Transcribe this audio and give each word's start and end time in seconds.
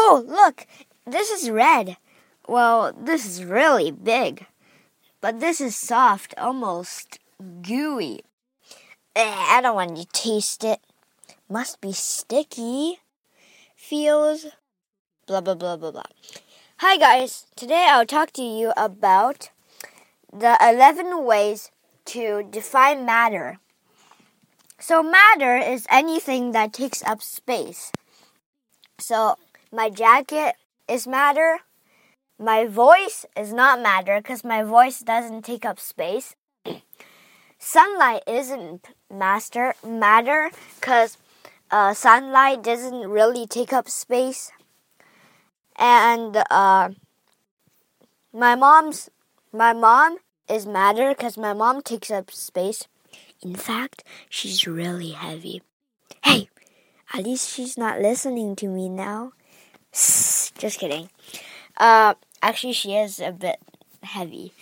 Oh, 0.00 0.22
look, 0.28 0.64
this 1.04 1.28
is 1.28 1.50
red. 1.50 1.96
Well, 2.46 2.92
this 2.92 3.26
is 3.26 3.44
really 3.44 3.90
big. 3.90 4.46
But 5.20 5.40
this 5.40 5.60
is 5.60 5.74
soft, 5.74 6.34
almost 6.38 7.18
gooey. 7.62 8.20
Eh, 9.16 9.44
I 9.48 9.60
don't 9.60 9.74
want 9.74 9.96
to 9.96 10.06
taste 10.06 10.62
it. 10.62 10.78
Must 11.50 11.80
be 11.80 11.92
sticky. 11.92 13.00
Feels 13.74 14.46
blah 15.26 15.40
blah 15.40 15.56
blah 15.56 15.76
blah 15.76 15.90
blah. 15.90 16.12
Hi 16.76 16.96
guys, 16.96 17.46
today 17.56 17.88
I'll 17.90 18.06
talk 18.06 18.30
to 18.34 18.42
you 18.42 18.72
about 18.76 19.50
the 20.32 20.56
11 20.62 21.24
ways 21.24 21.72
to 22.04 22.46
define 22.48 23.04
matter. 23.04 23.58
So, 24.78 25.02
matter 25.02 25.56
is 25.56 25.88
anything 25.90 26.52
that 26.52 26.72
takes 26.72 27.02
up 27.02 27.20
space. 27.20 27.90
So, 29.00 29.34
my 29.72 29.90
jacket 29.90 30.54
is 30.88 31.06
matter. 31.06 31.60
My 32.38 32.66
voice 32.66 33.26
is 33.36 33.52
not 33.52 33.82
matter 33.82 34.20
because 34.20 34.44
my 34.44 34.62
voice 34.62 35.00
doesn't 35.00 35.42
take 35.42 35.64
up 35.64 35.78
space. 35.80 36.36
sunlight 37.58 38.22
isn't 38.26 38.86
master 39.10 39.74
matter 39.84 40.50
because 40.78 41.18
uh, 41.70 41.92
sunlight 41.94 42.62
doesn't 42.62 43.08
really 43.08 43.46
take 43.46 43.72
up 43.72 43.88
space. 43.88 44.52
And 45.76 46.42
uh, 46.50 46.90
my 48.32 48.54
mom's 48.54 49.10
my 49.52 49.72
mom 49.72 50.18
is 50.48 50.66
matter 50.66 51.10
because 51.10 51.36
my 51.36 51.52
mom 51.52 51.82
takes 51.82 52.10
up 52.10 52.30
space. 52.30 52.86
In 53.42 53.54
fact, 53.54 54.04
she's 54.28 54.66
really 54.66 55.10
heavy. 55.10 55.62
Hey, 56.24 56.48
at 57.14 57.24
least 57.24 57.48
she's 57.48 57.78
not 57.78 58.00
listening 58.00 58.56
to 58.56 58.68
me 58.68 58.88
now. 58.88 59.32
Just 59.92 60.78
kidding. 60.78 61.08
Uh, 61.76 62.14
actually, 62.42 62.72
she 62.72 62.94
is 62.94 63.20
a 63.20 63.32
bit 63.32 63.58
heavy, 64.02 64.52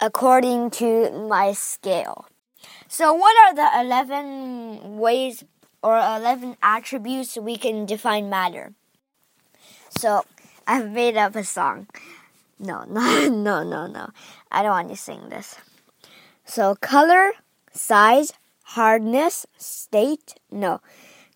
according 0.00 0.70
to 0.70 1.10
my 1.28 1.52
scale. 1.52 2.26
So, 2.88 3.12
what 3.12 3.36
are 3.42 3.54
the 3.54 3.80
11 3.80 4.98
ways 4.98 5.44
or 5.82 5.98
11 5.98 6.56
attributes 6.62 7.36
we 7.36 7.56
can 7.56 7.86
define 7.86 8.30
matter? 8.30 8.72
So, 9.90 10.24
I've 10.66 10.90
made 10.90 11.16
up 11.16 11.36
a 11.36 11.44
song. 11.44 11.86
No, 12.58 12.84
no, 12.88 13.28
no, 13.28 13.62
no, 13.62 13.86
no. 13.86 14.10
I 14.50 14.62
don't 14.62 14.72
want 14.72 14.88
to 14.88 14.96
sing 14.96 15.28
this. 15.28 15.56
So, 16.44 16.74
color, 16.76 17.32
size, 17.72 18.32
hardness, 18.62 19.46
state, 19.58 20.34
no. 20.50 20.80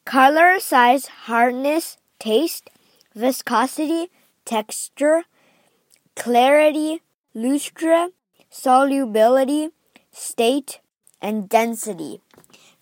Color, 0.04 0.58
size, 0.58 1.06
hardness, 1.28 1.98
taste, 2.18 2.70
viscosity, 3.14 4.10
texture, 4.44 5.24
clarity, 6.16 7.02
lustre, 7.34 8.08
solubility, 8.50 9.70
state, 10.10 10.80
and 11.20 11.48
density. 11.48 12.20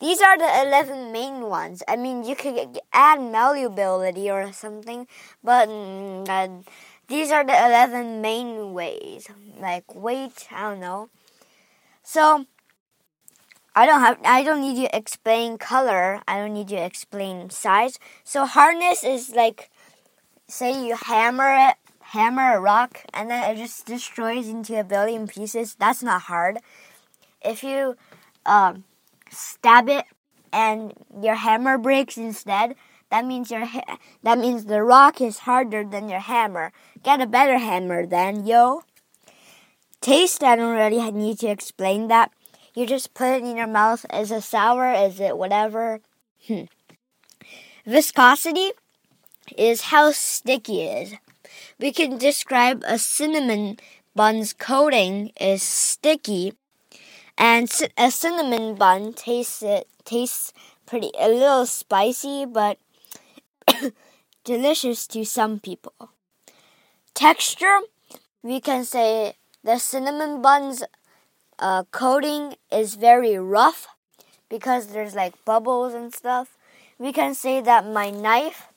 These 0.01 0.21
are 0.23 0.39
the 0.39 0.67
11 0.67 1.13
main 1.13 1.43
ones. 1.43 1.83
I 1.87 1.97
mean, 1.97 2.25
you 2.25 2.35
could 2.35 2.81
add 2.93 3.21
malleability 3.21 4.31
or 4.31 4.51
something, 4.53 5.07
but 5.45 5.69
mm, 5.69 6.27
uh, 6.29 6.63
these 7.09 7.31
are 7.31 7.45
the 7.45 7.53
11 7.53 8.23
main 8.23 8.73
ways. 8.73 9.29
Like 9.59 9.95
weight, 9.95 10.49
I 10.51 10.71
don't 10.71 10.81
know. 10.81 11.11
So, 12.03 12.47
I 13.75 13.87
don't 13.87 14.01
have 14.01 14.19
I 14.25 14.43
don't 14.43 14.63
need 14.63 14.77
to 14.83 14.97
explain 14.97 15.59
color. 15.59 16.23
I 16.27 16.39
don't 16.39 16.55
need 16.55 16.69
to 16.69 16.77
explain 16.77 17.51
size. 17.51 17.99
So 18.25 18.45
hardness 18.45 19.05
is 19.05 19.31
like 19.31 19.71
say 20.51 20.87
you 20.87 20.97
hammer 20.97 21.55
it, 21.69 21.77
hammer 22.01 22.55
a 22.57 22.61
rock 22.61 23.05
and 23.15 23.31
then 23.31 23.51
it 23.51 23.57
just 23.57 23.87
destroys 23.87 24.49
into 24.49 24.79
a 24.79 24.85
billion 24.85 25.27
pieces. 25.27 25.77
That's 25.79 26.03
not 26.03 26.23
hard. 26.23 26.59
If 27.43 27.63
you 27.63 27.97
um, 28.45 28.85
stab 29.31 29.89
it 29.89 30.05
and 30.53 30.93
your 31.23 31.37
hammer 31.37 31.79
breaks 31.79 32.17
instead, 32.17 32.75
that 33.11 33.25
means 33.25 33.51
your 33.51 33.67
that 34.23 34.39
means 34.39 34.65
the 34.65 34.83
rock 34.83 35.21
is 35.21 35.39
harder 35.41 35.85
than 35.85 36.09
your 36.09 36.21
hammer. 36.21 36.73
Get 37.03 37.21
a 37.21 37.27
better 37.27 37.59
hammer 37.59 38.07
then, 38.07 38.47
yo. 38.47 38.83
Taste, 40.01 40.43
I 40.43 40.57
don't 40.57 40.77
really 40.77 41.11
need 41.13 41.39
to 41.41 41.49
explain 41.49 42.09
that. 42.09 42.33
You 42.75 42.87
just 42.87 43.13
put 43.15 43.29
it 43.29 43.43
in 43.43 43.57
your 43.57 43.67
mouth. 43.67 44.07
Is 44.15 44.31
it 44.31 44.43
sour? 44.43 44.93
Is 44.93 45.21
it 45.21 45.37
whatever? 45.37 46.01
Hmm. 46.47 46.65
Viscosity 47.85 48.73
is 49.57 49.83
how 49.93 50.13
sticky 50.13 50.83
it 50.83 51.03
is. 51.03 51.15
We 51.79 51.93
can 51.93 52.19
describe 52.19 52.83
a 52.87 52.99
cinnamon 52.99 53.79
bun's 54.15 54.53
coating 54.53 55.33
is 55.41 55.63
sticky, 55.63 56.55
and 57.39 57.71
a 57.97 58.11
cinnamon 58.11 58.75
bun 58.77 59.13
tastes 59.15 59.63
it 59.63 59.89
tastes 60.05 60.53
pretty 60.87 61.11
a 61.19 61.29
little 61.29 61.67
spicy, 61.67 62.47
but 62.47 62.79
delicious 64.45 65.07
to 65.09 65.25
some 65.25 65.59
people. 65.61 66.11
Texture, 67.15 67.81
we 68.43 68.61
can 68.61 68.85
say 68.85 69.35
the 69.65 69.79
cinnamon 69.79 70.43
bun's 70.43 70.83
uh, 71.59 71.85
coating 71.91 72.57
is 72.73 72.95
very 72.97 73.39
rough 73.39 73.89
because 74.49 74.89
there's 74.89 75.15
like 75.15 75.35
bubbles 75.45 75.95
and 75.95 76.15
stuff. 76.15 76.57
We 76.99 77.13
can 77.13 77.35
say 77.35 77.61
that 77.61 77.87
my 77.87 78.11
knife 78.11 78.69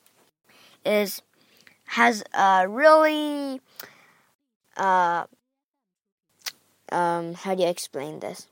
is 0.85 1.21
has 1.85 2.23
a 2.33 2.67
really 2.67 3.61
uh 4.77 5.25
um 6.91 7.33
how 7.33 7.55
do 7.55 7.63
you 7.63 7.69
explain 7.69 8.19
this? 8.19 8.47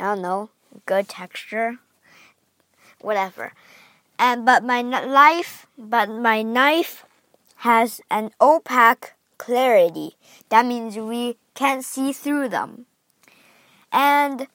I 0.00 0.04
don't 0.14 0.22
know, 0.22 0.50
good 0.86 1.08
texture, 1.08 1.78
whatever. 3.00 3.52
And 4.18 4.44
but 4.44 4.62
my 4.64 4.82
knife, 4.82 5.66
but 5.76 6.08
my 6.08 6.42
knife 6.42 7.04
has 7.56 8.00
an 8.10 8.30
opaque 8.40 9.14
clarity. 9.38 10.16
That 10.48 10.66
means 10.66 10.96
we 10.96 11.36
can't 11.54 11.84
see 11.84 12.12
through 12.12 12.48
them 12.48 12.86
and 13.94 14.48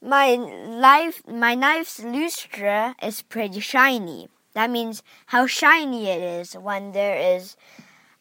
my 0.00 0.36
knife 0.36 1.22
my 1.26 1.54
knife's 1.54 2.02
lustre 2.02 2.94
is 3.02 3.20
pretty 3.22 3.60
shiny. 3.60 4.28
That 4.56 4.70
means 4.70 5.02
how 5.26 5.46
shiny 5.46 6.08
it 6.08 6.22
is 6.22 6.54
when 6.54 6.92
there 6.92 7.36
is 7.36 7.58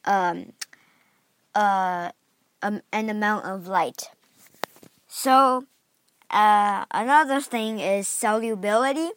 um, 0.03 0.51
uh, 1.55 2.11
um, 2.61 2.81
an 2.91 3.09
amount 3.09 3.45
of 3.45 3.69
light. 3.69 4.09
So 5.07 5.63
uh, 6.29 6.83
another 6.91 7.39
thing 7.39 7.79
is 7.79 8.09
solubility. 8.09 9.11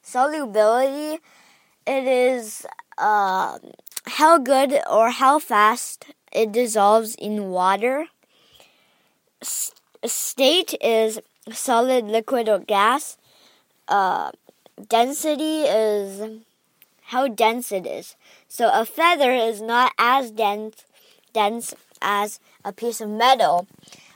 Solubility, 0.00 1.20
it 1.86 2.04
is 2.08 2.64
uh, 2.96 3.58
how 4.16 4.38
good 4.38 4.80
or 4.90 5.10
how 5.10 5.38
fast 5.38 6.06
it 6.32 6.52
dissolves 6.52 7.14
in 7.16 7.50
water 7.50 8.06
state 9.42 10.74
is 10.80 11.20
solid, 11.52 12.06
liquid, 12.06 12.48
or 12.48 12.60
gas. 12.60 13.18
Uh, 13.88 14.30
density 14.88 15.62
is 15.62 16.40
how 17.06 17.28
dense 17.28 17.72
it 17.72 17.86
is. 17.86 18.16
So 18.48 18.70
a 18.72 18.84
feather 18.84 19.32
is 19.32 19.60
not 19.60 19.92
as 19.98 20.30
dense 20.30 20.84
dense 21.32 21.74
as 22.00 22.40
a 22.64 22.72
piece 22.72 23.00
of 23.00 23.08
metal. 23.08 23.66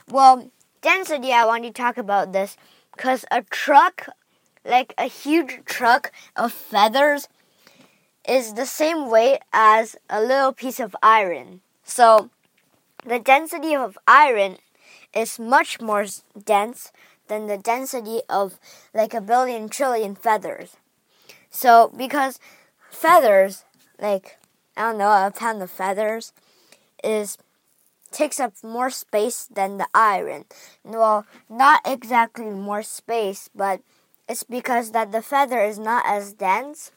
Well, 0.09 0.51
density 0.81 1.33
I 1.33 1.45
want 1.45 1.63
to 1.63 1.71
talk 1.71 1.97
about 1.97 2.31
this 2.31 2.57
because 2.95 3.25
a 3.31 3.41
truck, 3.43 4.07
like 4.63 4.93
a 4.97 5.05
huge 5.05 5.65
truck 5.65 6.11
of 6.35 6.53
feathers, 6.53 7.27
is 8.27 8.53
the 8.53 8.65
same 8.65 9.09
weight 9.09 9.39
as 9.53 9.95
a 10.09 10.21
little 10.21 10.53
piece 10.53 10.79
of 10.79 10.95
iron. 11.01 11.61
So 11.83 12.29
the 13.05 13.19
density 13.19 13.75
of 13.75 13.97
iron 14.07 14.57
is 15.13 15.39
much 15.39 15.79
more 15.79 16.05
dense 16.45 16.91
than 17.27 17.47
the 17.47 17.57
density 17.57 18.21
of 18.29 18.59
like 18.93 19.13
a 19.13 19.21
billion 19.21 19.69
trillion 19.69 20.15
feathers. 20.15 20.77
So, 21.49 21.91
because 21.95 22.39
feathers, 22.89 23.63
like, 23.99 24.37
I 24.75 24.89
don't 24.91 24.97
know, 24.97 25.09
a 25.09 25.31
pound 25.31 25.61
of 25.61 25.71
feathers 25.71 26.33
is 27.03 27.37
takes 28.11 28.39
up 28.39 28.53
more 28.63 28.89
space 28.89 29.45
than 29.45 29.77
the 29.77 29.87
iron. 29.93 30.45
Well, 30.83 31.25
not 31.49 31.81
exactly 31.85 32.45
more 32.45 32.83
space, 32.83 33.49
but 33.53 33.81
it's 34.27 34.43
because 34.43 34.91
that 34.91 35.11
the 35.11 35.21
feather 35.21 35.61
is 35.61 35.79
not 35.79 36.05
as 36.05 36.33
dense. 36.33 36.91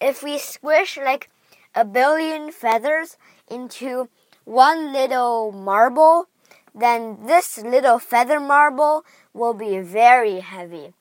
If 0.00 0.22
we 0.22 0.38
squish 0.38 0.96
like 0.96 1.30
a 1.74 1.84
billion 1.84 2.52
feathers 2.52 3.16
into 3.50 4.08
one 4.44 4.92
little 4.92 5.52
marble, 5.52 6.28
then 6.74 7.18
this 7.26 7.58
little 7.58 7.98
feather 7.98 8.40
marble 8.40 9.04
will 9.32 9.54
be 9.54 9.78
very 9.80 10.40
heavy. 10.40 10.92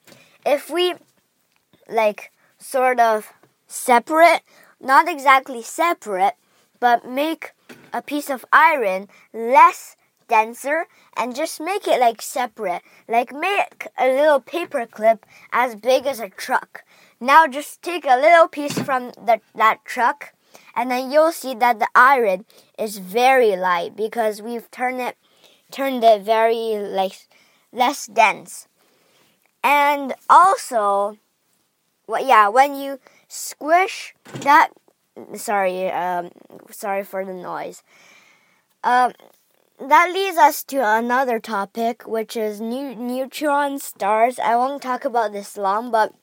If 0.45 0.69
we 0.69 0.95
like 1.87 2.31
sort 2.57 2.99
of 2.99 3.33
separate 3.67 4.41
not 4.79 5.09
exactly 5.09 5.61
separate, 5.61 6.35
but 6.79 7.05
make 7.05 7.51
a 7.91 8.01
piece 8.01 8.29
of 8.29 8.45
iron 8.53 9.09
less 9.33 9.95
denser 10.27 10.87
and 11.17 11.35
just 11.35 11.59
make 11.59 11.87
it 11.87 11.99
like 11.99 12.21
separate. 12.21 12.81
Like 13.07 13.33
make 13.33 13.87
a 13.97 14.07
little 14.07 14.39
paper 14.39 14.85
clip 14.85 15.25
as 15.51 15.75
big 15.75 16.05
as 16.05 16.19
a 16.19 16.29
truck. 16.29 16.83
Now 17.19 17.47
just 17.47 17.81
take 17.81 18.05
a 18.05 18.19
little 18.19 18.47
piece 18.47 18.79
from 18.79 19.09
the, 19.11 19.41
that 19.55 19.83
truck 19.83 20.33
and 20.75 20.89
then 20.89 21.11
you'll 21.11 21.33
see 21.33 21.53
that 21.55 21.79
the 21.79 21.89
iron 21.93 22.45
is 22.77 22.99
very 22.99 23.57
light 23.57 23.95
because 23.95 24.41
we've 24.41 24.71
turned 24.71 25.01
it 25.01 25.17
turned 25.71 26.03
it 26.03 26.21
very 26.21 26.77
like 26.79 27.27
less 27.71 28.07
dense. 28.07 28.67
And 29.63 30.13
also 30.29 31.17
well, 32.07 32.25
yeah, 32.25 32.47
when 32.47 32.75
you 32.75 32.99
squish 33.27 34.15
that 34.41 34.71
sorry, 35.35 35.91
um, 35.91 36.29
sorry 36.71 37.03
for 37.03 37.25
the 37.25 37.33
noise. 37.33 37.83
Um, 38.83 39.13
that 39.79 40.11
leads 40.13 40.37
us 40.37 40.63
to 40.65 40.77
another 40.77 41.39
topic, 41.39 42.07
which 42.07 42.35
is 42.35 42.59
new 42.59 42.95
neutron 42.95 43.79
stars. 43.79 44.39
I 44.39 44.55
won't 44.55 44.81
talk 44.81 45.05
about 45.05 45.31
this 45.31 45.57
long, 45.57 45.91
but 45.91 46.13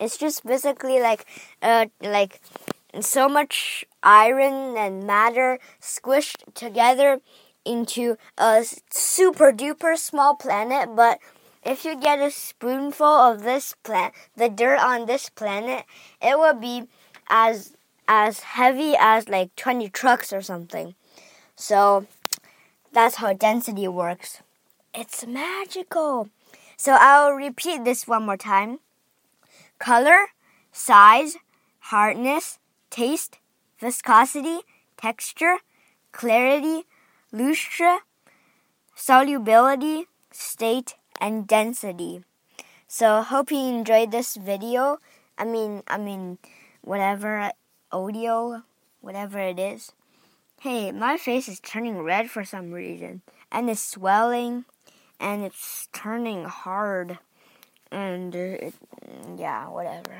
it's 0.00 0.16
just 0.16 0.44
basically 0.44 1.00
like, 1.00 1.26
uh, 1.62 1.86
like 2.00 2.40
so 3.00 3.28
much 3.28 3.84
iron 4.02 4.76
and 4.76 5.06
matter 5.06 5.58
squished 5.80 6.54
together 6.54 7.20
into 7.68 8.16
a 8.38 8.64
super 8.90 9.52
duper 9.52 9.96
small 9.96 10.34
planet. 10.34 10.96
But 10.96 11.18
if 11.64 11.84
you 11.84 12.00
get 12.00 12.18
a 12.18 12.30
spoonful 12.30 13.06
of 13.06 13.42
this 13.42 13.74
plant, 13.82 14.14
the 14.36 14.48
dirt 14.48 14.78
on 14.78 15.06
this 15.06 15.28
planet, 15.28 15.84
it 16.22 16.38
will 16.38 16.54
be 16.54 16.88
as 17.28 17.74
as 18.08 18.40
heavy 18.40 18.94
as 18.98 19.28
like 19.28 19.54
20 19.56 19.90
trucks 19.90 20.32
or 20.32 20.40
something. 20.40 20.94
So 21.54 22.06
that's 22.92 23.16
how 23.16 23.34
density 23.34 23.86
works. 23.86 24.40
It's 24.94 25.26
magical. 25.26 26.30
So 26.76 26.96
I'll 26.98 27.32
repeat 27.32 27.84
this 27.84 28.08
one 28.08 28.24
more 28.24 28.38
time. 28.38 28.78
Color, 29.78 30.28
size, 30.72 31.36
hardness, 31.92 32.58
taste, 32.88 33.38
viscosity, 33.78 34.60
texture, 34.96 35.58
clarity, 36.12 36.86
lustre, 37.32 37.98
solubility, 38.94 40.06
state, 40.30 40.94
and 41.20 41.46
density. 41.46 42.24
So 42.86 43.22
hope 43.22 43.50
you 43.50 43.58
enjoyed 43.58 44.12
this 44.12 44.36
video. 44.36 44.98
I 45.36 45.44
mean, 45.44 45.82
I 45.86 45.98
mean, 45.98 46.38
whatever 46.80 47.52
audio, 47.92 48.62
whatever 49.00 49.38
it 49.38 49.58
is. 49.58 49.92
Hey, 50.60 50.90
my 50.90 51.16
face 51.16 51.48
is 51.48 51.60
turning 51.60 52.00
red 52.02 52.30
for 52.30 52.44
some 52.44 52.72
reason, 52.72 53.22
and 53.52 53.70
it's 53.70 53.80
swelling, 53.80 54.64
and 55.20 55.44
it's 55.44 55.88
turning 55.92 56.46
hard, 56.46 57.18
and 57.92 58.34
uh, 58.34 58.38
it, 58.38 58.74
yeah, 59.36 59.68
whatever. 59.68 60.16